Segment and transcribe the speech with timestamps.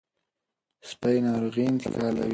[0.89, 2.29] سپي ناروغي انتقالوي.